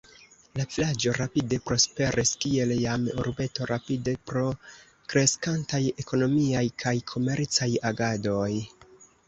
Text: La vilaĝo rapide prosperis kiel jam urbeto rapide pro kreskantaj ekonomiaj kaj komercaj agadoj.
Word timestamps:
La 0.59 0.63
vilaĝo 0.75 1.11
rapide 1.17 1.59
prosperis 1.69 2.31
kiel 2.45 2.73
jam 2.85 3.05
urbeto 3.25 3.69
rapide 3.73 4.15
pro 4.31 4.43
kreskantaj 5.13 5.83
ekonomiaj 6.07 6.67
kaj 6.85 6.97
komercaj 7.15 7.73
agadoj. 7.95 8.53